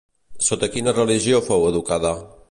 [0.45, 2.15] Sota quina religió fou educada?